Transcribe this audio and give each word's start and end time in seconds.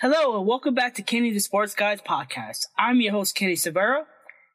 Hello 0.00 0.38
and 0.38 0.46
welcome 0.46 0.74
back 0.74 0.94
to 0.94 1.02
Kenny 1.02 1.32
the 1.32 1.40
Sports 1.40 1.74
Guys 1.74 2.00
podcast. 2.00 2.66
I'm 2.78 3.00
your 3.00 3.10
host 3.10 3.34
Kenny 3.34 3.56
Severa, 3.56 4.04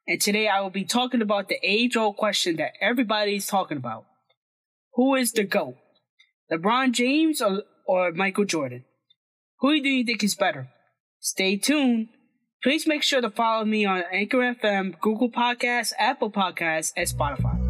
and 0.07 0.21
today 0.21 0.47
I 0.47 0.61
will 0.61 0.69
be 0.69 0.85
talking 0.85 1.21
about 1.21 1.49
the 1.49 1.57
age-old 1.61 2.15
question 2.15 2.55
that 2.55 2.71
everybody's 2.79 3.45
talking 3.45 3.75
about: 3.75 4.05
Who 4.93 5.15
is 5.15 5.33
the 5.33 5.43
GOAT? 5.43 5.75
LeBron 6.49 6.93
James 6.93 7.41
or, 7.41 7.63
or 7.85 8.13
Michael 8.13 8.45
Jordan? 8.45 8.85
Who 9.59 9.81
do 9.81 9.89
you 9.89 10.05
think 10.05 10.23
is 10.23 10.33
better? 10.33 10.69
Stay 11.19 11.57
tuned. 11.57 12.07
Please 12.63 12.87
make 12.87 13.03
sure 13.03 13.19
to 13.19 13.29
follow 13.29 13.65
me 13.65 13.83
on 13.83 14.03
Anchor 14.13 14.37
FM, 14.37 14.97
Google 15.01 15.29
Podcasts, 15.29 15.91
Apple 15.99 16.31
Podcasts, 16.31 16.93
and 16.95 17.05
Spotify. 17.05 17.62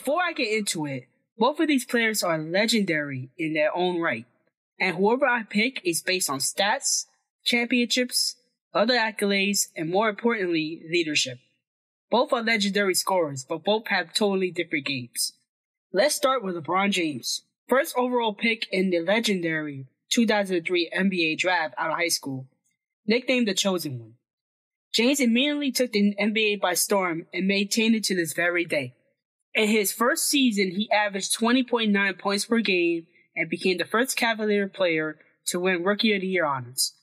Before 0.00 0.22
I 0.22 0.32
get 0.32 0.50
into 0.50 0.86
it, 0.86 1.08
both 1.36 1.60
of 1.60 1.68
these 1.68 1.84
players 1.84 2.22
are 2.22 2.38
legendary 2.38 3.28
in 3.36 3.52
their 3.52 3.76
own 3.76 4.00
right, 4.00 4.24
and 4.80 4.96
whoever 4.96 5.26
I 5.26 5.42
pick 5.42 5.82
is 5.84 6.00
based 6.00 6.30
on 6.30 6.38
stats, 6.38 7.04
championships, 7.44 8.36
other 8.72 8.94
accolades, 8.94 9.68
and 9.76 9.90
more 9.90 10.08
importantly, 10.08 10.80
leadership. 10.90 11.38
Both 12.10 12.32
are 12.32 12.42
legendary 12.42 12.94
scorers, 12.94 13.44
but 13.46 13.62
both 13.62 13.88
have 13.88 14.14
totally 14.14 14.50
different 14.50 14.86
games. 14.86 15.34
Let's 15.92 16.14
start 16.14 16.42
with 16.42 16.56
LeBron 16.56 16.92
James. 16.92 17.42
First 17.68 17.94
overall 17.94 18.32
pick 18.32 18.68
in 18.72 18.88
the 18.88 19.00
legendary 19.00 19.86
2003 20.08 20.92
NBA 20.96 21.36
draft 21.36 21.74
out 21.76 21.90
of 21.90 21.98
high 21.98 22.08
school, 22.08 22.46
nicknamed 23.06 23.48
the 23.48 23.52
Chosen 23.52 23.98
One. 23.98 24.14
James 24.94 25.20
immediately 25.20 25.70
took 25.70 25.92
the 25.92 26.14
NBA 26.18 26.58
by 26.58 26.72
storm 26.72 27.26
and 27.34 27.46
maintained 27.46 27.94
it 27.94 28.04
to 28.04 28.16
this 28.16 28.32
very 28.32 28.64
day. 28.64 28.94
In 29.54 29.68
his 29.68 29.92
first 29.92 30.28
season, 30.28 30.70
he 30.70 30.90
averaged 30.90 31.36
20.9 31.38 32.18
points 32.18 32.44
per 32.44 32.60
game 32.60 33.06
and 33.34 33.50
became 33.50 33.78
the 33.78 33.84
first 33.84 34.16
Cavalier 34.16 34.68
player 34.68 35.18
to 35.46 35.58
win 35.58 35.82
Rookie 35.82 36.14
of 36.14 36.20
the 36.20 36.28
Year 36.28 36.44
honors. 36.44 36.94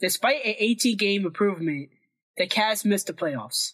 Despite 0.00 0.44
an 0.44 0.54
18 0.58 0.96
game 0.96 1.24
improvement, 1.24 1.88
the 2.36 2.46
Cavs 2.46 2.84
missed 2.84 3.06
the 3.06 3.12
playoffs. 3.12 3.72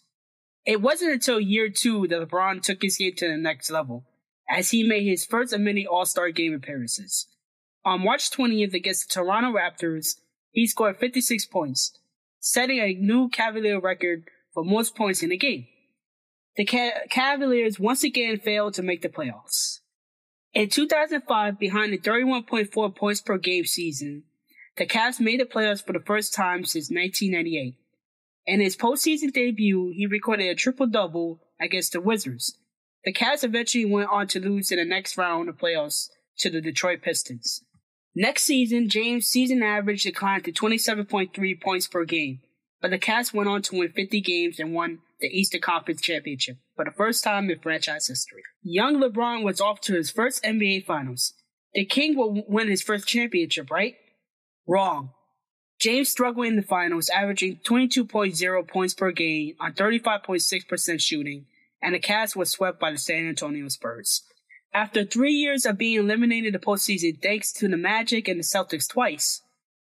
It 0.65 0.81
wasn't 0.81 1.13
until 1.13 1.39
year 1.39 1.69
two 1.69 2.07
that 2.07 2.29
LeBron 2.29 2.61
took 2.61 2.81
his 2.83 2.97
game 2.97 3.15
to 3.17 3.27
the 3.27 3.37
next 3.37 3.71
level, 3.71 4.05
as 4.49 4.69
he 4.69 4.87
made 4.87 5.05
his 5.05 5.25
first 5.25 5.51
of 5.51 5.59
many 5.59 5.85
All 5.85 6.05
Star 6.05 6.29
game 6.29 6.53
appearances. 6.53 7.27
On 7.83 8.03
March 8.03 8.29
20th 8.29 8.75
against 8.75 9.07
the 9.07 9.13
Toronto 9.13 9.57
Raptors, 9.57 10.17
he 10.51 10.67
scored 10.67 10.97
56 10.97 11.47
points, 11.47 11.97
setting 12.39 12.79
a 12.79 12.93
new 12.93 13.27
Cavalier 13.29 13.79
record 13.79 14.25
for 14.53 14.63
most 14.63 14.95
points 14.95 15.23
in 15.23 15.31
a 15.31 15.37
game 15.37 15.65
the 16.57 16.65
Cavaliers 17.09 17.79
once 17.79 18.03
again 18.03 18.37
failed 18.37 18.73
to 18.75 18.83
make 18.83 19.01
the 19.01 19.09
playoffs. 19.09 19.79
In 20.53 20.69
2005, 20.69 21.57
behind 21.57 21.93
a 21.93 21.97
31.4 21.97 22.95
points 22.95 23.21
per 23.21 23.37
game 23.37 23.65
season, 23.65 24.23
the 24.77 24.85
Cavs 24.85 25.19
made 25.19 25.39
the 25.39 25.45
playoffs 25.45 25.85
for 25.85 25.93
the 25.93 25.99
first 25.99 26.33
time 26.33 26.65
since 26.65 26.89
1998. 26.89 27.75
In 28.47 28.59
his 28.59 28.75
postseason 28.75 29.31
debut, 29.31 29.93
he 29.95 30.07
recorded 30.07 30.47
a 30.47 30.55
triple 30.55 30.87
double 30.87 31.39
against 31.59 31.93
the 31.93 32.01
Wizards. 32.01 32.57
The 33.05 33.13
Cavs 33.13 33.43
eventually 33.43 33.85
went 33.85 34.09
on 34.09 34.27
to 34.27 34.39
lose 34.39 34.71
in 34.71 34.77
the 34.77 34.85
next 34.85 35.17
round 35.17 35.47
of 35.47 35.57
playoffs 35.57 36.09
to 36.39 36.49
the 36.49 36.61
Detroit 36.61 37.01
Pistons. 37.01 37.63
Next 38.13 38.43
season, 38.43 38.89
James' 38.89 39.27
season 39.27 39.63
average 39.63 40.03
declined 40.03 40.43
to 40.45 40.51
27.3 40.51 41.61
points 41.61 41.87
per 41.87 42.03
game, 42.03 42.41
but 42.81 42.91
the 42.91 42.99
Cavs 42.99 43.33
went 43.33 43.47
on 43.47 43.61
to 43.63 43.77
win 43.77 43.91
50 43.91 44.19
games 44.19 44.59
and 44.59 44.73
won 44.73 44.99
the 45.21 45.27
Eastern 45.27 45.61
Conference 45.61 46.01
Championship 46.01 46.57
for 46.75 46.85
the 46.85 46.91
first 46.91 47.23
time 47.23 47.49
in 47.49 47.59
franchise 47.59 48.07
history. 48.07 48.43
Young 48.61 49.01
LeBron 49.01 49.43
was 49.43 49.61
off 49.61 49.81
to 49.81 49.93
his 49.93 50.11
first 50.11 50.43
NBA 50.43 50.85
Finals. 50.85 51.33
The 51.73 51.85
King 51.85 52.17
will 52.17 52.43
win 52.47 52.67
his 52.67 52.81
first 52.81 53.07
championship, 53.07 53.71
right? 53.71 53.95
Wrong. 54.67 55.11
James 55.79 56.09
struggled 56.09 56.45
in 56.45 56.57
the 56.57 56.61
finals, 56.61 57.09
averaging 57.09 57.59
22.0 57.63 58.67
points 58.67 58.93
per 58.93 59.11
game 59.11 59.55
on 59.59 59.73
35.6% 59.73 61.01
shooting, 61.01 61.45
and 61.81 61.95
the 61.95 61.99
Cavs 61.99 62.35
was 62.35 62.51
swept 62.51 62.79
by 62.79 62.91
the 62.91 62.97
San 62.97 63.27
Antonio 63.27 63.67
Spurs. 63.67 64.23
After 64.73 65.03
three 65.03 65.33
years 65.33 65.65
of 65.65 65.77
being 65.77 65.97
eliminated 65.97 66.47
in 66.47 66.53
the 66.53 66.59
postseason 66.59 67.21
thanks 67.21 67.51
to 67.53 67.67
the 67.67 67.77
Magic 67.77 68.27
and 68.27 68.39
the 68.39 68.43
Celtics 68.43 68.87
twice, 68.87 69.41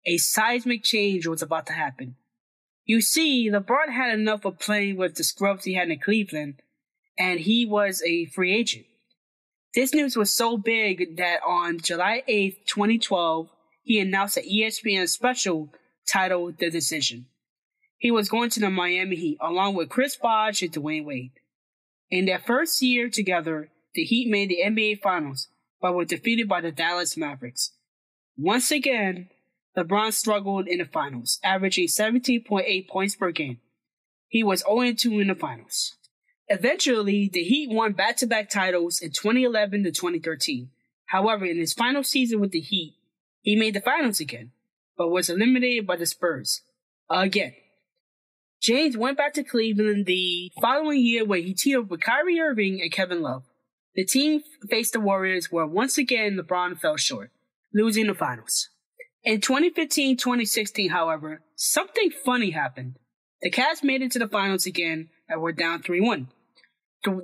a 0.06 0.18
seismic 0.18 0.84
change 0.84 1.28
was 1.28 1.42
about 1.42 1.68
to 1.68 1.74
happen. 1.74 2.16
You 2.86 3.02
see, 3.02 3.50
LeBron 3.50 3.90
had 3.92 4.18
enough 4.18 4.46
of 4.46 4.60
playing 4.60 4.98
with 4.98 5.16
the 5.16 5.24
scrubs 5.24 5.66
he 5.66 5.76
had 5.76 5.90
in 5.90 6.00
Cleveland, 6.00 6.62
and 7.18 7.40
he 7.40 7.66
was 7.66 8.02
a 8.06 8.26
free 8.26 8.56
agent. 8.56 8.86
This 9.74 9.94
news 9.94 10.18
was 10.18 10.34
so 10.34 10.58
big 10.58 11.18
that 11.18 11.40
on 11.48 11.80
July 11.80 12.24
8th, 12.28 12.66
2012, 12.66 13.50
he 13.84 14.00
announced 14.00 14.38
an 14.38 14.44
ESPN 14.44 15.08
special 15.08 15.70
titled 16.06 16.58
The 16.58 16.70
Decision. 16.70 17.28
He 17.98 18.12
was 18.12 18.30
going 18.30 18.50
to 18.52 18.60
the 18.60 18.70
Miami 18.70 19.16
Heat 19.16 19.38
along 19.40 19.76
with 19.76 19.90
Chris 19.90 20.16
Bosh 20.16 20.62
and 20.62 20.72
Dwyane 20.72 21.06
Wade. 21.06 21.32
In 22.10 22.26
their 22.26 22.40
first 22.40 22.82
year 22.82 23.10
together, 23.10 23.70
the 23.94 24.04
Heat 24.04 24.30
made 24.30 24.50
the 24.50 24.60
NBA 24.66 25.02
Finals, 25.02 25.48
but 25.82 25.94
were 25.94 26.06
defeated 26.06 26.50
by 26.50 26.62
the 26.62 26.72
Dallas 26.72 27.16
Mavericks. 27.16 27.72
Once 28.38 28.72
again, 28.72 29.30
LeBron 29.78 30.12
struggled 30.14 30.68
in 30.68 30.80
the 30.80 30.86
finals, 30.86 31.40
averaging 31.44 31.88
17.8 31.88 32.88
points 32.88 33.16
per 33.16 33.32
game. 33.32 33.60
He 34.28 34.44
was 34.44 34.64
0-2 34.64 35.22
in 35.22 35.28
the 35.28 35.36
finals. 35.36 35.96
Eventually, 36.48 37.30
the 37.32 37.44
Heat 37.44 37.70
won 37.72 37.94
back-to-back 37.94 38.50
titles 38.50 39.00
in 39.00 39.12
2011 39.12 39.84
to 39.84 39.92
2013. 39.92 40.70
However, 41.06 41.46
in 41.46 41.58
his 41.58 41.74
final 41.74 42.04
season 42.04 42.42
with 42.42 42.52
the 42.52 42.60
Heat, 42.60 42.96
he 43.42 43.56
made 43.56 43.74
the 43.74 43.82
finals 43.82 44.20
again, 44.20 44.52
but 44.98 45.10
was 45.10 45.30
eliminated 45.30 45.88
by 45.88 45.96
the 45.96 46.06
Spurs. 46.06 46.62
Again. 47.10 47.54
James 48.62 48.96
went 48.96 49.18
back 49.18 49.34
to 49.34 49.44
Cleveland 49.44 50.06
the 50.06 50.52
following 50.62 51.00
year 51.00 51.26
where 51.26 51.40
he 51.40 51.54
teamed 51.54 51.86
up 51.86 51.90
with 51.90 52.02
Kyrie 52.02 52.40
Irving 52.40 52.80
and 52.82 52.92
Kevin 52.92 53.22
Love. 53.22 53.44
The 53.96 54.06
team 54.06 54.44
faced 54.70 54.94
the 54.94 55.00
Warriors 55.00 55.52
where 55.52 55.66
once 55.66 55.98
again 55.98 56.38
LeBron 56.38 56.80
fell 56.80 56.96
short, 56.96 57.32
losing 57.74 58.08
the 58.08 58.14
finals. 58.14 58.70
In 59.24 59.40
2015 59.40 60.18
2016, 60.18 60.90
however, 60.90 61.42
something 61.56 62.10
funny 62.10 62.52
happened. 62.52 62.96
The 63.42 63.52
Cavs 63.52 63.84
made 63.84 64.02
it 64.02 64.12
to 64.14 64.20
the 64.20 64.28
finals 64.28 64.66
again 64.66 65.10
and 65.30 65.42
were 65.42 65.52
down 65.52 65.84
3 65.84 66.02
1. 66.02 66.28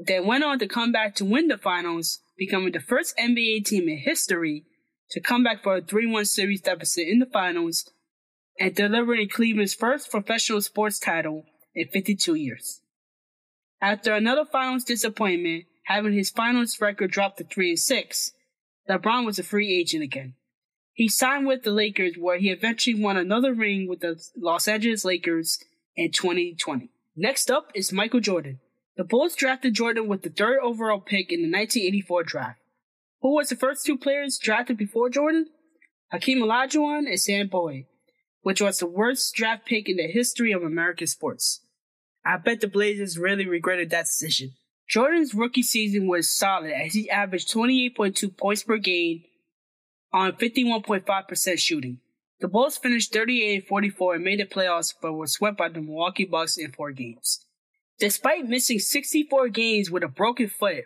They 0.05 0.19
went 0.19 0.43
on 0.43 0.59
to 0.59 0.67
come 0.67 0.91
back 0.91 1.15
to 1.15 1.25
win 1.25 1.47
the 1.47 1.57
finals, 1.57 2.19
becoming 2.37 2.71
the 2.71 2.79
first 2.79 3.17
NBA 3.17 3.65
team 3.65 3.89
in 3.89 3.97
history 3.97 4.65
to 5.11 5.19
come 5.19 5.43
back 5.43 5.63
for 5.63 5.77
a 5.77 5.81
3 5.81 6.05
1 6.05 6.25
series 6.25 6.61
deficit 6.61 7.07
in 7.07 7.19
the 7.19 7.25
finals 7.25 7.89
and 8.59 8.75
delivering 8.75 9.29
Cleveland's 9.29 9.73
first 9.73 10.11
professional 10.11 10.61
sports 10.61 10.99
title 10.99 11.45
in 11.73 11.87
52 11.87 12.35
years. 12.35 12.81
After 13.81 14.13
another 14.13 14.45
finals 14.45 14.83
disappointment, 14.83 15.65
having 15.85 16.13
his 16.13 16.29
finals 16.29 16.79
record 16.79 17.11
drop 17.11 17.37
to 17.37 17.43
3 17.43 17.75
6, 17.75 18.33
LeBron 18.87 19.25
was 19.25 19.39
a 19.39 19.43
free 19.43 19.73
agent 19.73 20.03
again. 20.03 20.35
He 20.97 21.09
signed 21.09 21.45
with 21.45 21.61
the 21.61 21.69
Lakers, 21.69 22.15
where 22.17 22.39
he 22.39 22.49
eventually 22.49 22.99
won 22.99 23.17
another 23.17 23.53
ring 23.53 23.87
with 23.87 23.99
the 23.99 24.19
Los 24.35 24.67
Angeles 24.67 25.05
Lakers 25.05 25.59
in 25.95 26.11
2020. 26.11 26.89
Next 27.15 27.51
up 27.51 27.71
is 27.75 27.93
Michael 27.93 28.19
Jordan. 28.19 28.59
The 28.95 29.03
Bulls 29.03 29.35
drafted 29.35 29.75
Jordan 29.75 30.07
with 30.07 30.23
the 30.23 30.31
third 30.31 30.57
overall 30.59 30.99
pick 30.99 31.31
in 31.31 31.43
the 31.43 31.55
1984 31.55 32.23
draft. 32.23 32.59
Who 33.21 33.35
was 33.35 33.49
the 33.49 33.55
first 33.55 33.85
two 33.85 33.95
players 33.95 34.39
drafted 34.39 34.75
before 34.75 35.11
Jordan? 35.11 35.45
Hakeem 36.11 36.39
Olajuwon 36.39 37.07
and 37.07 37.19
Sam 37.19 37.47
Bowie, 37.47 37.85
which 38.41 38.59
was 38.59 38.79
the 38.79 38.87
worst 38.87 39.35
draft 39.35 39.67
pick 39.67 39.87
in 39.87 39.97
the 39.97 40.07
history 40.07 40.51
of 40.51 40.63
American 40.63 41.05
sports. 41.05 41.61
I 42.25 42.37
bet 42.37 42.59
the 42.59 42.67
Blazers 42.67 43.19
really 43.19 43.45
regretted 43.45 43.91
that 43.91 44.05
decision. 44.05 44.53
Jordan's 44.89 45.35
rookie 45.35 45.61
season 45.61 46.07
was 46.07 46.27
solid 46.27 46.71
as 46.71 46.95
he 46.95 47.07
averaged 47.07 47.53
28.2 47.53 48.35
points 48.35 48.63
per 48.63 48.77
game, 48.77 49.25
on 50.17 50.33
51.5% 50.33 51.59
shooting. 51.59 51.99
The 52.39 52.47
Bulls 52.47 52.77
finished 52.77 53.13
38 53.13 53.67
44 53.67 54.15
and 54.15 54.23
made 54.23 54.39
the 54.39 54.45
playoffs, 54.45 54.93
but 55.01 55.13
were 55.13 55.27
swept 55.27 55.57
by 55.57 55.69
the 55.69 55.81
Milwaukee 55.81 56.25
Bucks 56.25 56.57
in 56.57 56.71
four 56.71 56.91
games. 56.91 57.45
Despite 57.99 58.47
missing 58.47 58.79
64 58.79 59.49
games 59.49 59.89
with 59.89 60.03
a 60.03 60.07
broken 60.07 60.47
foot, 60.49 60.85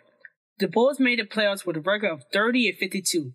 the 0.58 0.68
Bulls 0.68 0.98
made 0.98 1.18
the 1.18 1.24
playoffs 1.24 1.66
with 1.66 1.76
a 1.76 1.80
record 1.80 2.10
of 2.10 2.24
30 2.32 2.70
and 2.70 2.78
52, 2.78 3.32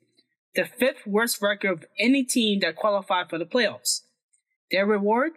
the 0.56 0.66
fifth 0.66 1.06
worst 1.06 1.42
record 1.42 1.72
of 1.72 1.86
any 2.00 2.24
team 2.24 2.60
that 2.62 2.76
qualified 2.76 3.30
for 3.30 3.38
the 3.38 3.46
playoffs. 3.46 4.02
Their 4.72 4.86
reward? 4.86 5.34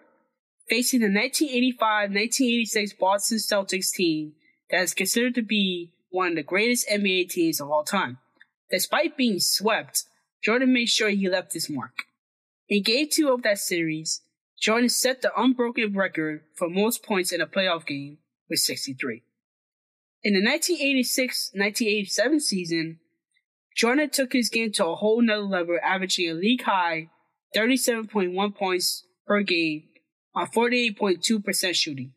Facing 0.68 1.00
the 1.00 1.08
1985-1986 1.08 2.98
Boston 2.98 3.38
Celtics 3.38 3.92
team 3.92 4.32
that 4.70 4.82
is 4.82 4.94
considered 4.94 5.34
to 5.34 5.42
be 5.42 5.92
one 6.10 6.28
of 6.28 6.34
the 6.36 6.42
greatest 6.42 6.88
NBA 6.88 7.28
teams 7.28 7.60
of 7.60 7.70
all 7.70 7.84
time. 7.84 8.18
Despite 8.70 9.16
being 9.16 9.40
swept, 9.40 10.04
Jordan 10.42 10.72
made 10.72 10.88
sure 10.88 11.10
he 11.10 11.28
left 11.28 11.52
his 11.52 11.68
mark. 11.68 12.04
In 12.68 12.82
game 12.82 13.08
two 13.10 13.30
of 13.32 13.42
that 13.42 13.58
series, 13.58 14.22
Jordan 14.60 14.88
set 14.88 15.22
the 15.22 15.32
unbroken 15.36 15.94
record 15.94 16.42
for 16.56 16.68
most 16.68 17.04
points 17.04 17.32
in 17.32 17.40
a 17.40 17.46
playoff 17.46 17.86
game 17.86 18.18
with 18.48 18.58
63. 18.60 19.22
In 20.22 20.34
the 20.34 20.40
1986-1987 20.40 22.40
season, 22.40 23.00
Jordan 23.74 24.10
took 24.10 24.32
his 24.32 24.50
game 24.50 24.70
to 24.72 24.86
a 24.86 24.96
whole 24.96 25.22
nother 25.22 25.42
level, 25.42 25.78
averaging 25.82 26.30
a 26.30 26.34
league 26.34 26.62
high 26.62 27.08
37.1 27.56 28.54
points 28.54 29.06
per 29.26 29.42
game 29.42 29.84
on 30.34 30.46
48.2% 30.46 31.74
shooting. 31.74 32.12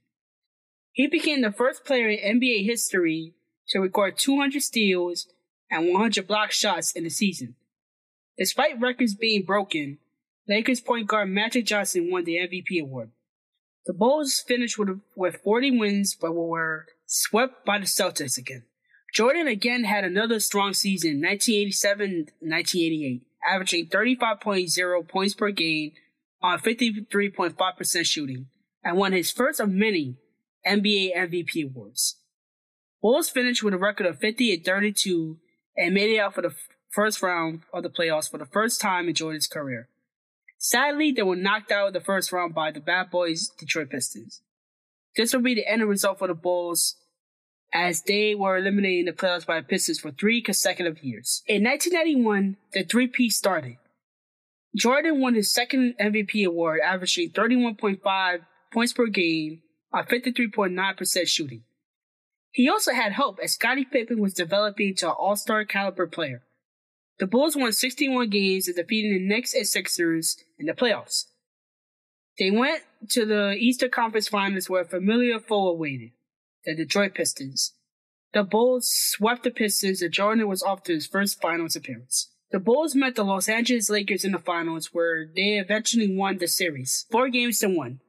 He 0.91 1.07
became 1.07 1.41
the 1.41 1.51
first 1.51 1.85
player 1.85 2.09
in 2.09 2.39
NBA 2.39 2.65
history 2.65 3.33
to 3.69 3.79
record 3.79 4.17
200 4.17 4.61
steals 4.61 5.27
and 5.71 5.91
100 5.91 6.27
block 6.27 6.51
shots 6.51 6.91
in 6.91 7.05
a 7.05 7.09
season. 7.09 7.55
Despite 8.37 8.81
records 8.81 9.15
being 9.15 9.43
broken, 9.43 9.99
Lakers 10.47 10.81
point 10.81 11.07
guard 11.07 11.29
Magic 11.29 11.65
Johnson 11.65 12.11
won 12.11 12.25
the 12.25 12.37
MVP 12.37 12.81
award. 12.81 13.11
The 13.85 13.93
Bulls 13.93 14.43
finished 14.45 14.77
with, 14.77 14.99
with 15.15 15.41
40 15.43 15.77
wins, 15.77 16.15
but 16.15 16.33
were 16.33 16.87
swept 17.05 17.65
by 17.65 17.79
the 17.79 17.85
Celtics 17.85 18.37
again. 18.37 18.63
Jordan 19.13 19.47
again 19.47 19.83
had 19.83 20.03
another 20.03 20.39
strong 20.39 20.73
season, 20.73 21.21
1987-1988, 21.21 23.21
averaging 23.47 23.87
35.0 23.87 25.07
points 25.07 25.35
per 25.35 25.51
game 25.51 25.91
on 26.41 26.59
53.5% 26.59 28.05
shooting, 28.05 28.47
and 28.83 28.97
won 28.97 29.11
his 29.11 29.31
first 29.31 29.59
of 29.59 29.69
many 29.69 30.17
NBA 30.65 31.15
MVP 31.15 31.65
awards. 31.65 32.15
Bulls 33.01 33.29
finished 33.29 33.63
with 33.63 33.73
a 33.73 33.77
record 33.77 34.07
of 34.07 34.19
50 34.19 34.53
and 34.53 34.65
32 34.65 35.37
and 35.77 35.93
made 35.93 36.15
it 36.15 36.19
out 36.19 36.33
for 36.33 36.41
the 36.41 36.55
first 36.93 37.21
round 37.21 37.61
of 37.73 37.83
the 37.83 37.89
playoffs 37.89 38.29
for 38.29 38.37
the 38.37 38.45
first 38.45 38.79
time 38.79 39.07
in 39.07 39.15
Jordan's 39.15 39.47
career. 39.47 39.89
Sadly, 40.57 41.11
they 41.11 41.23
were 41.23 41.35
knocked 41.35 41.71
out 41.71 41.87
of 41.87 41.93
the 41.93 41.99
first 41.99 42.31
round 42.31 42.53
by 42.53 42.71
the 42.71 42.79
bad 42.79 43.09
boys 43.09 43.49
Detroit 43.49 43.89
Pistons. 43.89 44.41
This 45.15 45.33
will 45.33 45.41
be 45.41 45.55
the 45.55 45.67
end 45.67 45.83
result 45.87 46.19
for 46.19 46.27
the 46.27 46.33
Bulls 46.33 46.95
as 47.73 48.03
they 48.03 48.35
were 48.35 48.57
eliminated 48.57 48.99
in 48.99 49.05
the 49.05 49.11
playoffs 49.11 49.45
by 49.45 49.59
the 49.59 49.67
Pistons 49.67 49.99
for 49.99 50.11
three 50.11 50.41
consecutive 50.41 51.03
years. 51.03 51.41
In 51.47 51.63
1991, 51.63 52.57
the 52.71 52.83
three-peat 52.83 53.33
started. 53.33 53.77
Jordan 54.75 55.19
won 55.19 55.35
his 55.35 55.51
second 55.51 55.95
MVP 55.99 56.45
award, 56.45 56.81
averaging 56.83 57.31
31.5 57.31 58.39
points 58.71 58.93
per 58.93 59.07
game 59.07 59.61
on 59.91 60.05
53.9% 60.05 61.27
shooting. 61.27 61.63
He 62.51 62.69
also 62.69 62.93
had 62.93 63.13
hope 63.13 63.39
as 63.43 63.53
Scottie 63.53 63.85
Pippen 63.85 64.19
was 64.19 64.33
developing 64.33 64.95
to 64.95 65.07
an 65.07 65.15
all-star 65.17 65.65
caliber 65.65 66.07
player. 66.07 66.43
The 67.19 67.27
Bulls 67.27 67.55
won 67.55 67.71
61 67.71 68.29
games 68.29 68.67
and 68.67 68.75
defeated 68.75 69.19
the 69.19 69.27
Knicks 69.27 69.53
and 69.53 69.67
Sixers 69.67 70.37
in 70.57 70.65
the 70.65 70.73
playoffs. 70.73 71.25
They 72.39 72.49
went 72.49 72.81
to 73.09 73.25
the 73.25 73.53
Eastern 73.59 73.91
Conference 73.91 74.27
Finals 74.27 74.69
where 74.69 74.81
a 74.81 74.85
familiar 74.85 75.39
foe 75.39 75.67
awaited 75.67 76.11
the 76.65 76.75
Detroit 76.75 77.13
Pistons. 77.13 77.73
The 78.33 78.43
Bulls 78.43 78.89
swept 78.91 79.43
the 79.43 79.51
Pistons 79.51 80.01
and 80.01 80.11
Jordan 80.11 80.47
was 80.47 80.63
off 80.63 80.83
to 80.83 80.93
his 80.93 81.05
first 81.05 81.39
finals 81.39 81.75
appearance. 81.75 82.31
The 82.51 82.59
Bulls 82.59 82.95
met 82.95 83.15
the 83.15 83.23
Los 83.23 83.47
Angeles 83.49 83.89
Lakers 83.89 84.25
in 84.25 84.31
the 84.31 84.39
finals 84.39 84.89
where 84.93 85.27
they 85.35 85.59
eventually 85.59 86.15
won 86.15 86.37
the 86.37 86.47
series, 86.47 87.05
four 87.11 87.29
games 87.29 87.59
to 87.59 87.67
one. 87.67 87.99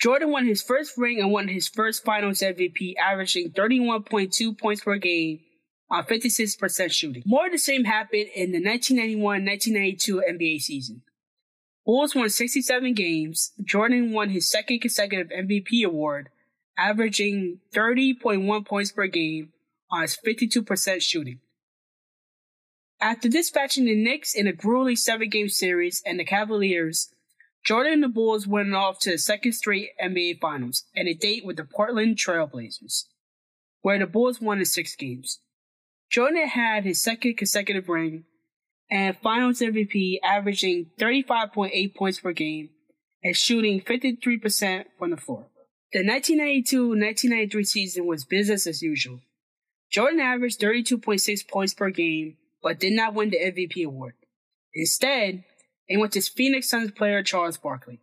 Jordan 0.00 0.30
won 0.30 0.46
his 0.46 0.62
first 0.62 0.96
ring 0.98 1.20
and 1.20 1.32
won 1.32 1.48
his 1.48 1.68
first 1.68 2.04
finals 2.04 2.40
MVP, 2.40 2.94
averaging 2.96 3.50
31.2 3.52 4.58
points 4.58 4.82
per 4.82 4.96
game 4.96 5.40
on 5.90 6.04
56% 6.04 6.92
shooting. 6.92 7.22
More 7.26 7.46
of 7.46 7.52
the 7.52 7.58
same 7.58 7.84
happened 7.84 8.28
in 8.34 8.52
the 8.52 8.62
1991-1992 8.62 10.20
NBA 10.30 10.60
season. 10.60 11.02
Bulls 11.84 12.14
won 12.14 12.30
67 12.30 12.94
games. 12.94 13.52
Jordan 13.62 14.12
won 14.12 14.30
his 14.30 14.50
second 14.50 14.80
consecutive 14.80 15.28
MVP 15.28 15.84
award 15.84 16.30
averaging 16.76 17.60
30.1 17.72 18.66
points 18.66 18.92
per 18.92 19.06
game 19.06 19.52
on 19.90 20.02
his 20.02 20.16
52% 20.16 21.00
shooting. 21.02 21.38
After 23.00 23.28
dispatching 23.28 23.84
the 23.84 23.94
Knicks 23.94 24.34
in 24.34 24.46
a 24.46 24.52
grueling 24.52 24.96
seven 24.96 25.28
game 25.28 25.48
series 25.48 26.02
and 26.06 26.18
the 26.18 26.24
Cavaliers, 26.24 27.12
Jordan 27.64 27.94
and 27.94 28.02
the 28.02 28.08
Bulls 28.08 28.46
went 28.46 28.74
off 28.74 28.98
to 29.00 29.10
the 29.10 29.18
second 29.18 29.52
straight 29.52 29.90
NBA 30.02 30.40
Finals 30.40 30.84
and 30.94 31.08
a 31.08 31.14
date 31.14 31.44
with 31.44 31.56
the 31.56 31.64
Portland 31.64 32.16
Trailblazers, 32.16 33.04
where 33.82 33.98
the 33.98 34.06
Bulls 34.06 34.40
won 34.40 34.58
in 34.58 34.64
six 34.64 34.94
games. 34.96 35.40
Jordan 36.10 36.46
had 36.48 36.84
his 36.84 37.02
second 37.02 37.36
consecutive 37.36 37.88
ring 37.88 38.24
and 38.90 39.16
Finals 39.18 39.60
MVP, 39.60 40.18
averaging 40.22 40.90
35.8 41.00 41.94
points 41.94 42.20
per 42.20 42.32
game 42.32 42.70
and 43.22 43.36
shooting 43.36 43.80
53% 43.80 44.84
from 44.98 45.10
the 45.10 45.16
floor. 45.16 45.46
The 45.92 46.04
1992-1993 46.04 47.66
season 47.66 48.06
was 48.06 48.24
business 48.24 48.66
as 48.66 48.82
usual. 48.82 49.20
Jordan 49.90 50.20
averaged 50.20 50.60
32.6 50.60 51.48
points 51.48 51.74
per 51.74 51.90
game, 51.90 52.36
but 52.62 52.80
did 52.80 52.92
not 52.92 53.14
win 53.14 53.30
the 53.30 53.38
MVP 53.38 53.84
award. 53.84 54.14
Instead, 54.74 55.44
it 55.88 55.98
went 55.98 56.12
to 56.12 56.20
Phoenix 56.20 56.68
Suns 56.68 56.90
player 56.90 57.22
Charles 57.22 57.56
Barkley. 57.56 58.00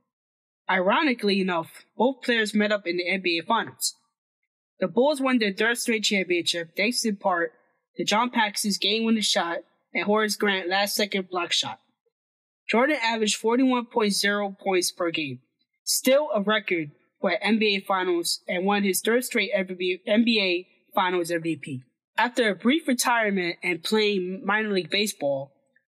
Ironically 0.69 1.41
enough, 1.41 1.83
both 1.97 2.21
players 2.21 2.53
met 2.53 2.71
up 2.71 2.87
in 2.87 2.97
the 2.97 3.03
NBA 3.03 3.45
Finals. 3.45 3.95
The 4.79 4.87
Bulls 4.87 5.19
won 5.19 5.39
their 5.39 5.53
third 5.53 5.77
straight 5.77 6.03
championship 6.03 6.75
thanks 6.77 7.03
in 7.05 7.17
part 7.17 7.53
to 7.97 8.05
John 8.05 8.29
Paxson's 8.29 8.77
game-winning 8.77 9.21
shot 9.21 9.59
and 9.93 10.05
Horace 10.05 10.35
Grant 10.35 10.69
last 10.69 10.95
second 10.95 11.29
block 11.29 11.51
shot. 11.51 11.79
Jordan 12.69 12.97
averaged 13.03 13.41
41.0 13.41 14.59
points 14.59 14.91
per 14.91 15.11
game, 15.11 15.39
still 15.83 16.29
a 16.33 16.41
record 16.41 16.91
for 17.19 17.37
NBA 17.45 17.85
Finals 17.85 18.41
and 18.47 18.65
won 18.65 18.83
his 18.83 19.01
third 19.01 19.23
straight 19.23 19.51
NBA 19.53 20.65
Finals 20.95 21.29
MVP. 21.29 21.83
After 22.17 22.49
a 22.49 22.55
brief 22.55 22.87
retirement 22.87 23.57
and 23.63 23.83
playing 23.83 24.45
minor 24.45 24.71
league 24.71 24.89
baseball, 24.89 25.51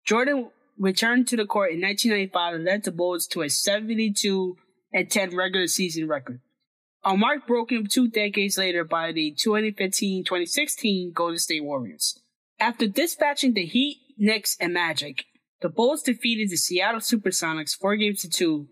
Jordan 0.05 0.49
returned 0.77 1.27
to 1.27 1.37
the 1.37 1.45
court 1.45 1.71
in 1.71 1.81
1995 1.81 2.55
and 2.55 2.65
led 2.65 2.83
the 2.83 2.91
Bulls 2.91 3.27
to 3.27 3.41
a 3.41 3.49
72 3.49 4.57
and 4.91 5.09
10 5.09 5.35
regular 5.35 5.67
season 5.67 6.07
record. 6.07 6.39
A 7.05 7.17
mark 7.17 7.45
broken 7.45 7.85
two 7.85 8.07
decades 8.07 8.57
later 8.57 8.85
by 8.85 9.11
the 9.11 9.35
2015-2016 9.35 11.13
Golden 11.13 11.37
State 11.37 11.63
Warriors. 11.63 12.19
After 12.59 12.87
dispatching 12.87 13.53
the 13.53 13.65
Heat, 13.65 13.97
Knicks, 14.17 14.55
and 14.57 14.73
Magic, 14.73 15.25
the 15.61 15.67
Bulls 15.67 16.01
defeated 16.01 16.49
the 16.49 16.55
Seattle 16.55 17.01
Supersonics 17.01 17.77
four 17.77 17.97
games 17.97 18.21
to 18.21 18.29
two 18.29 18.67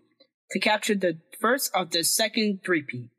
to 0.50 0.58
capture 0.58 0.94
the 0.94 1.18
first 1.40 1.70
of 1.74 1.90
the 1.90 2.02
second 2.04 2.60
three-peat. 2.64 3.10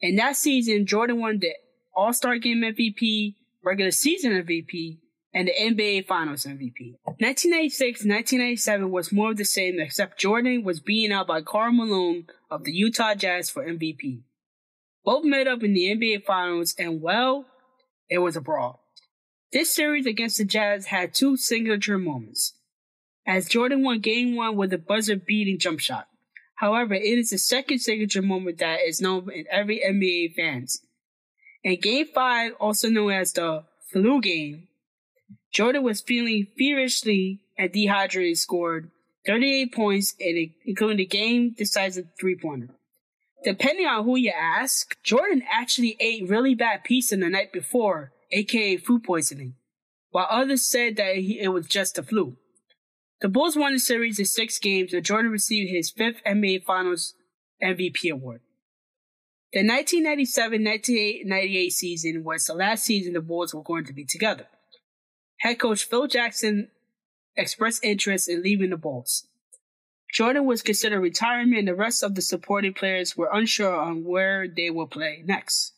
In 0.00 0.16
that 0.16 0.36
season, 0.36 0.84
Jordan 0.84 1.20
won 1.20 1.38
the 1.38 1.54
All-Star 1.94 2.36
Game 2.36 2.60
MVP, 2.60 3.36
regular 3.62 3.92
season 3.92 4.32
MVP, 4.32 4.98
and 5.32 5.48
the 5.48 5.54
NBA 5.54 6.06
Finals 6.06 6.44
MVP. 6.44 6.96
1996-1997 7.22 8.90
was 8.90 9.10
more 9.10 9.30
of 9.30 9.38
the 9.38 9.44
same 9.46 9.80
except 9.80 10.20
Jordan 10.20 10.64
was 10.64 10.80
beaten 10.80 11.12
out 11.12 11.26
by 11.26 11.40
Karl 11.40 11.72
Malone 11.72 12.26
of 12.50 12.64
the 12.64 12.72
Utah 12.72 13.14
Jazz 13.14 13.48
for 13.48 13.64
MVP. 13.64 14.20
Both 15.04 15.24
met 15.24 15.46
up 15.46 15.62
in 15.62 15.74
the 15.74 15.94
NBA 15.94 16.24
Finals 16.24 16.74
and 16.78 17.02
well, 17.02 17.46
it 18.08 18.18
was 18.18 18.36
a 18.36 18.40
brawl. 18.40 18.80
This 19.52 19.72
series 19.72 20.06
against 20.06 20.38
the 20.38 20.44
Jazz 20.44 20.86
had 20.86 21.14
two 21.14 21.36
signature 21.36 21.98
moments. 21.98 22.54
As 23.26 23.48
Jordan 23.48 23.82
won 23.82 24.00
game 24.00 24.34
one 24.34 24.56
with 24.56 24.72
a 24.72 24.78
buzzer 24.78 25.16
beating 25.16 25.58
jump 25.58 25.80
shot. 25.80 26.08
However, 26.56 26.94
it 26.94 27.18
is 27.18 27.30
the 27.30 27.38
second 27.38 27.80
signature 27.80 28.22
moment 28.22 28.58
that 28.58 28.80
is 28.86 29.00
known 29.00 29.30
in 29.30 29.44
every 29.50 29.80
NBA 29.80 30.34
fans. 30.34 30.80
In 31.62 31.80
Game 31.80 32.06
5, 32.14 32.52
also 32.60 32.88
known 32.88 33.12
as 33.12 33.32
the 33.32 33.64
flu 33.90 34.20
game, 34.20 34.68
Jordan 35.52 35.82
was 35.82 36.00
feeling 36.00 36.48
feverishly 36.58 37.40
and 37.56 37.72
dehydrated 37.72 38.38
scored 38.38 38.90
38 39.26 39.72
points, 39.72 40.14
including 40.18 40.98
the 40.98 41.06
game 41.06 41.54
decisive 41.56 42.06
three 42.20 42.36
pointer. 42.40 42.68
Depending 43.44 43.86
on 43.86 44.04
who 44.04 44.16
you 44.16 44.32
ask, 44.34 44.96
Jordan 45.02 45.42
actually 45.50 45.96
ate 46.00 46.28
really 46.28 46.54
bad 46.54 46.82
pizza 46.82 47.16
the 47.16 47.28
night 47.28 47.52
before, 47.52 48.12
aka 48.32 48.78
food 48.78 49.04
poisoning, 49.04 49.54
while 50.10 50.26
others 50.30 50.64
said 50.64 50.96
that 50.96 51.16
he, 51.16 51.40
it 51.40 51.48
was 51.48 51.66
just 51.66 51.96
the 51.96 52.02
flu. 52.02 52.38
The 53.20 53.28
Bulls 53.28 53.56
won 53.56 53.74
the 53.74 53.78
series 53.78 54.18
in 54.18 54.24
six 54.24 54.58
games, 54.58 54.94
and 54.94 55.04
Jordan 55.04 55.30
received 55.30 55.70
his 55.70 55.90
fifth 55.90 56.22
NBA 56.26 56.64
Finals 56.64 57.14
MVP 57.62 58.10
award. 58.10 58.40
The 59.52 59.60
1997-1998 59.60 61.70
season 61.70 62.24
was 62.24 62.46
the 62.46 62.54
last 62.54 62.84
season 62.84 63.12
the 63.12 63.20
Bulls 63.20 63.54
were 63.54 63.62
going 63.62 63.84
to 63.84 63.92
be 63.92 64.04
together. 64.04 64.46
Head 65.40 65.60
coach 65.60 65.84
Phil 65.84 66.06
Jackson 66.06 66.68
expressed 67.36 67.84
interest 67.84 68.28
in 68.28 68.42
leaving 68.42 68.70
the 68.70 68.76
Bulls. 68.76 69.26
Jordan 70.12 70.44
was 70.44 70.62
considering 70.62 71.02
retirement 71.02 71.58
and 71.58 71.68
the 71.68 71.74
rest 71.74 72.02
of 72.02 72.14
the 72.14 72.22
supporting 72.22 72.72
players 72.72 73.16
were 73.16 73.30
unsure 73.32 73.74
on 73.74 74.04
where 74.04 74.46
they 74.46 74.70
will 74.70 74.86
play 74.86 75.22
next. 75.24 75.72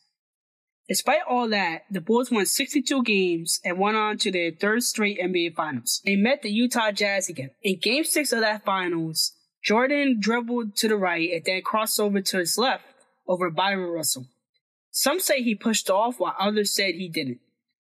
Despite 0.87 1.21
all 1.27 1.49
that, 1.49 1.83
the 1.91 1.99
Bulls 1.99 2.31
won 2.31 2.45
62 2.45 3.03
games 3.03 3.59
and 3.65 3.77
went 3.77 3.97
on 3.97 4.17
to 4.19 4.31
their 4.31 4.51
third 4.51 4.83
straight 4.83 5.19
NBA 5.19 5.55
Finals. 5.55 6.01
They 6.05 6.15
met 6.15 6.43
the 6.43 6.51
Utah 6.51 6.91
Jazz 6.91 7.27
again. 7.27 7.51
In 7.61 7.79
Game 7.79 8.05
6 8.05 8.31
of 8.31 8.39
that 8.39 8.63
Finals, 8.63 9.33
Jordan 9.63 10.17
dribbled 10.19 10.77
to 10.77 10.87
the 10.87 10.95
right 10.95 11.29
and 11.33 11.43
then 11.43 11.61
crossed 11.61 11.99
over 11.99 12.21
to 12.21 12.37
his 12.37 12.57
left 12.57 12.85
over 13.27 13.49
Byron 13.49 13.89
Russell. 13.89 14.27
Some 14.91 15.19
say 15.19 15.43
he 15.43 15.55
pushed 15.55 15.89
off 15.89 16.19
while 16.19 16.35
others 16.39 16.73
said 16.73 16.95
he 16.95 17.09
didn't. 17.09 17.39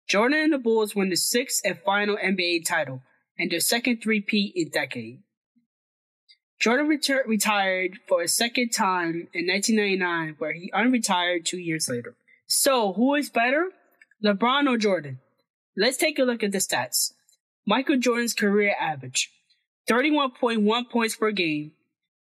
Jordan 0.08 0.40
and 0.40 0.54
the 0.54 0.58
Bulls 0.58 0.96
won 0.96 1.10
the 1.10 1.16
sixth 1.16 1.62
and 1.64 1.78
final 1.86 2.18
NBA 2.18 2.66
title 2.66 3.04
and 3.38 3.52
their 3.52 3.60
second 3.60 4.02
three-peat 4.02 4.54
in 4.56 4.70
decade. 4.70 5.20
Jordan 6.60 6.88
retur- 6.88 7.26
retired 7.26 8.00
for 8.08 8.22
a 8.22 8.28
second 8.28 8.70
time 8.70 9.30
in 9.34 9.48
1999, 9.48 10.36
where 10.40 10.52
he 10.54 10.72
unretired 10.72 11.46
two 11.46 11.58
years 11.58 11.88
later. 11.88 12.16
So, 12.48 12.94
who 12.94 13.16
is 13.16 13.30
better, 13.30 13.70
LeBron 14.24 14.68
or 14.68 14.78
Jordan? 14.78 15.20
Let's 15.78 15.96
take 15.98 16.20
a 16.20 16.24
look 16.24 16.44
at 16.44 16.52
the 16.52 16.58
stats. 16.58 17.14
Michael 17.66 17.98
Jordan's 17.98 18.34
career 18.34 18.76
average 18.80 19.32
31.1 19.90 20.90
points 20.90 21.16
per 21.16 21.32
game, 21.32 21.72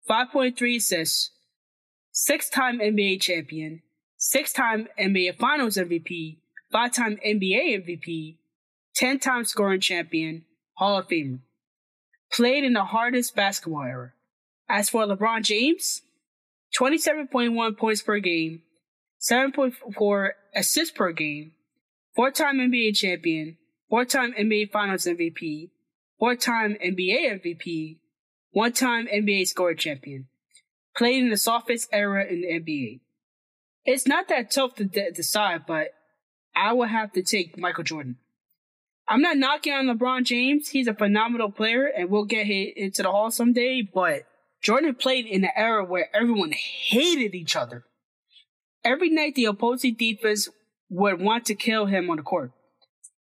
5.3 0.09 0.77
assists, 0.77 1.31
six 2.11 2.49
time 2.49 2.79
NBA 2.79 3.21
champion, 3.21 3.81
six 4.17 4.53
time 4.53 4.87
NBA 4.97 5.37
Finals 5.37 5.75
MVP, 5.75 6.37
five 6.71 6.93
time 6.93 7.17
NBA 7.25 7.85
MVP, 7.85 8.37
10 8.95 9.19
time 9.19 9.43
scoring 9.43 9.81
champion, 9.81 10.45
Hall 10.75 10.97
of 10.97 11.07
Famer. 11.07 11.39
Played 12.31 12.63
in 12.63 12.73
the 12.73 12.85
hardest 12.85 13.35
basketball 13.35 13.83
era. 13.83 14.13
As 14.71 14.89
for 14.89 15.05
LeBron 15.05 15.43
James, 15.43 16.01
27.1 16.79 17.77
points 17.77 18.01
per 18.01 18.19
game, 18.19 18.61
7.4 19.19 20.29
assists 20.55 20.97
per 20.97 21.11
game, 21.11 21.51
four 22.15 22.31
time 22.31 22.57
NBA 22.57 22.95
champion, 22.95 23.57
four 23.89 24.05
time 24.05 24.33
NBA 24.33 24.71
Finals 24.71 25.03
MVP, 25.03 25.71
four 26.17 26.37
time 26.37 26.77
NBA 26.81 27.41
MVP, 27.41 27.97
one 28.51 28.71
time 28.71 29.07
NBA 29.07 29.45
scorer 29.45 29.75
champion. 29.75 30.29
Played 30.95 31.23
in 31.23 31.29
the 31.31 31.37
softest 31.37 31.89
era 31.91 32.25
in 32.25 32.39
the 32.39 32.47
NBA. 32.47 33.01
It's 33.83 34.07
not 34.07 34.29
that 34.29 34.51
tough 34.51 34.75
to 34.75 34.85
de- 34.85 35.11
decide, 35.11 35.65
but 35.67 35.87
I 36.55 36.71
would 36.71 36.89
have 36.89 37.11
to 37.13 37.23
take 37.23 37.57
Michael 37.57 37.83
Jordan. 37.83 38.19
I'm 39.05 39.21
not 39.21 39.35
knocking 39.35 39.73
on 39.73 39.87
LeBron 39.87 40.23
James. 40.23 40.69
He's 40.69 40.87
a 40.87 40.93
phenomenal 40.93 41.51
player 41.51 41.87
and 41.87 42.09
we'll 42.09 42.23
get 42.23 42.47
into 42.47 43.03
the 43.03 43.11
Hall 43.11 43.31
someday, 43.31 43.81
but 43.81 44.23
Jordan 44.61 44.95
played 44.95 45.25
in 45.25 45.43
an 45.43 45.51
era 45.55 45.83
where 45.83 46.09
everyone 46.15 46.51
hated 46.51 47.33
each 47.33 47.55
other. 47.55 47.83
Every 48.83 49.09
night 49.09 49.35
the 49.35 49.45
opposing 49.45 49.95
defense 49.95 50.49
would 50.89 51.21
want 51.21 51.45
to 51.45 51.55
kill 51.55 51.87
him 51.87 52.09
on 52.09 52.17
the 52.17 52.23
court. 52.23 52.51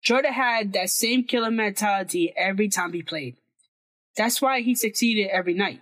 Jordan 0.03 0.33
had 0.33 0.73
that 0.73 0.91
same 0.91 1.25
killer 1.25 1.51
mentality 1.51 2.33
every 2.37 2.69
time 2.69 2.93
he 2.93 3.03
played. 3.03 3.37
That's 4.17 4.41
why 4.41 4.61
he 4.61 4.75
succeeded 4.75 5.29
every 5.31 5.55
night. 5.55 5.81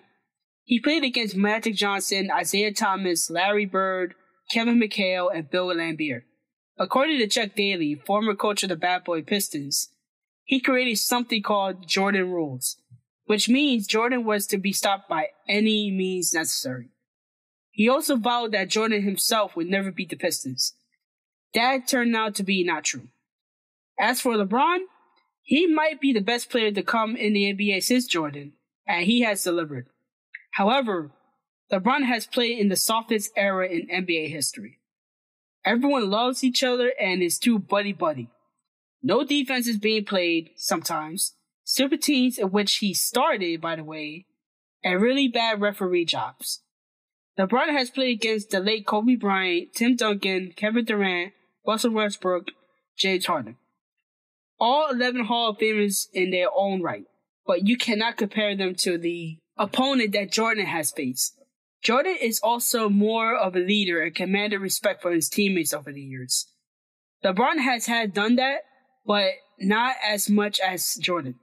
He 0.64 0.80
played 0.80 1.04
against 1.04 1.36
Magic 1.36 1.74
Johnson, 1.74 2.30
Isiah 2.40 2.72
Thomas, 2.72 3.28
Larry 3.28 3.66
Bird, 3.66 4.14
Kevin 4.50 4.80
McHale, 4.80 5.30
and 5.32 5.50
Bill 5.50 5.66
Laimbeer. 5.66 6.22
According 6.78 7.18
to 7.18 7.26
Chuck 7.26 7.50
Daly, 7.54 7.94
former 7.94 8.34
coach 8.34 8.62
of 8.62 8.70
the 8.70 8.76
Bad 8.76 9.04
Boy 9.04 9.22
Pistons, 9.22 9.90
he 10.44 10.58
created 10.58 10.98
something 10.98 11.42
called 11.42 11.86
Jordan 11.86 12.30
Rules 12.30 12.78
which 13.26 13.48
means 13.48 13.86
Jordan 13.86 14.24
was 14.24 14.46
to 14.48 14.58
be 14.58 14.72
stopped 14.72 15.08
by 15.08 15.28
any 15.48 15.90
means 15.90 16.34
necessary. 16.34 16.90
He 17.70 17.88
also 17.88 18.16
vowed 18.16 18.52
that 18.52 18.68
Jordan 18.68 19.02
himself 19.02 19.56
would 19.56 19.68
never 19.68 19.90
beat 19.90 20.10
the 20.10 20.16
Pistons. 20.16 20.74
That 21.54 21.88
turned 21.88 22.14
out 22.14 22.34
to 22.36 22.42
be 22.42 22.64
not 22.64 22.84
true. 22.84 23.08
As 23.98 24.20
for 24.20 24.34
LeBron, 24.34 24.80
he 25.42 25.66
might 25.66 26.00
be 26.00 26.12
the 26.12 26.20
best 26.20 26.50
player 26.50 26.70
to 26.72 26.82
come 26.82 27.16
in 27.16 27.32
the 27.32 27.52
NBA 27.52 27.82
since 27.82 28.06
Jordan, 28.06 28.52
and 28.86 29.04
he 29.04 29.22
has 29.22 29.42
delivered. 29.42 29.86
However, 30.52 31.10
LeBron 31.72 32.04
has 32.04 32.26
played 32.26 32.58
in 32.58 32.68
the 32.68 32.76
softest 32.76 33.32
era 33.36 33.68
in 33.68 33.88
NBA 33.88 34.30
history. 34.30 34.78
Everyone 35.64 36.10
loves 36.10 36.44
each 36.44 36.62
other 36.62 36.92
and 37.00 37.22
is 37.22 37.38
too 37.38 37.58
buddy 37.58 37.92
buddy. 37.92 38.28
No 39.02 39.24
defense 39.24 39.66
is 39.66 39.78
being 39.78 40.04
played 40.04 40.50
sometimes, 40.56 41.34
super 41.64 41.96
teams 41.96 42.38
in 42.38 42.50
which 42.50 42.76
he 42.76 42.94
started, 42.94 43.60
by 43.60 43.76
the 43.76 43.84
way, 43.84 44.26
and 44.84 45.00
really 45.00 45.28
bad 45.28 45.60
referee 45.60 46.04
jobs. 46.04 46.60
LeBron 47.38 47.70
has 47.72 47.90
played 47.90 48.18
against 48.18 48.50
the 48.50 48.60
late 48.60 48.86
Kobe 48.86 49.16
Bryant, 49.16 49.74
Tim 49.74 49.96
Duncan, 49.96 50.52
Kevin 50.54 50.84
Durant, 50.84 51.32
Russell 51.66 51.90
Westbrook, 51.90 52.48
James 52.96 53.26
Harden. 53.26 53.56
All 54.60 54.90
11 54.90 55.24
Hall 55.24 55.50
of 55.50 55.58
Famers 55.58 56.06
in 56.12 56.30
their 56.30 56.46
own 56.56 56.80
right, 56.80 57.06
but 57.46 57.66
you 57.66 57.76
cannot 57.76 58.16
compare 58.16 58.56
them 58.56 58.74
to 58.76 58.98
the 58.98 59.38
opponent 59.56 60.12
that 60.12 60.30
Jordan 60.30 60.66
has 60.66 60.92
faced. 60.92 61.34
Jordan 61.82 62.16
is 62.20 62.40
also 62.40 62.88
more 62.88 63.36
of 63.36 63.56
a 63.56 63.58
leader 63.58 64.00
and 64.00 64.14
commanded 64.14 64.60
respect 64.60 65.02
for 65.02 65.10
his 65.10 65.28
teammates 65.28 65.74
over 65.74 65.92
the 65.92 66.00
years. 66.00 66.46
LeBron 67.24 67.58
has 67.58 67.86
had 67.86 68.14
done 68.14 68.36
that, 68.36 68.60
but 69.04 69.32
not 69.58 69.96
as 70.06 70.30
much 70.30 70.60
as 70.60 70.94
Jordan. 70.94 71.34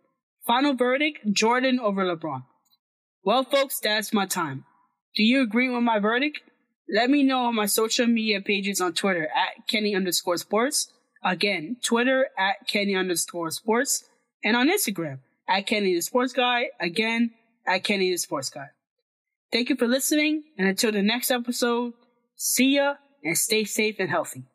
Final 0.46 0.74
verdict 0.74 1.20
Jordan 1.32 1.80
over 1.80 2.04
LeBron. 2.04 2.44
Well, 3.24 3.44
folks, 3.44 3.80
that's 3.80 4.14
my 4.14 4.26
time. 4.26 4.66
Do 5.16 5.24
you 5.24 5.42
agree 5.42 5.70
with 5.70 5.84
my 5.84 6.00
verdict? 6.00 6.42
Let 6.94 7.10
me 7.10 7.24
know 7.24 7.46
on 7.46 7.56
my 7.56 7.68
social 7.68 8.08
media 8.08 8.42
pages 8.42 8.82
on 8.82 8.94
Twitter 8.94 9.26
at 9.26 9.68
Kenny 9.68 9.96
underscore 9.96 10.38
sports. 10.38 10.92
Again, 11.24 11.78
Twitter 11.84 12.28
at 12.38 12.68
Kenny 12.68 12.96
underscore 12.96 13.52
sports. 13.52 14.04
And 14.44 14.58
on 14.58 14.70
Instagram 14.70 15.20
at 15.48 15.68
Kenny 15.68 15.94
the 15.94 16.02
Sports 16.02 16.34
Guy. 16.34 16.70
Again, 16.80 17.32
at 17.68 17.84
Kenny 17.84 18.10
the 18.12 18.18
Sports 18.18 18.50
Guy. 18.50 18.68
Thank 19.52 19.70
you 19.70 19.76
for 19.76 19.88
listening. 19.88 20.44
And 20.58 20.68
until 20.68 20.92
the 20.92 21.04
next 21.04 21.30
episode, 21.30 21.94
see 22.36 22.76
ya 22.76 22.96
and 23.24 23.38
stay 23.38 23.66
safe 23.66 23.98
and 24.00 24.10
healthy. 24.10 24.46